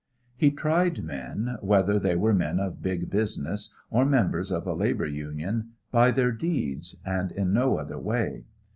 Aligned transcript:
He 0.35 0.49
tried 0.49 1.03
men, 1.03 1.57
whether 1.61 1.99
they 1.99 2.15
were 2.15 2.33
men 2.33 2.59
of 2.59 2.81
"big 2.81 3.11
business" 3.11 3.71
or 3.91 4.03
members 4.03 4.51
of 4.51 4.65
a 4.65 4.73
labor 4.73 5.05
union, 5.05 5.73
by 5.91 6.09
their 6.09 6.31
deeds, 6.31 6.99
and 7.05 7.31
in 7.31 7.53
no 7.53 7.77
other 7.77 7.99
way. 7.99 8.45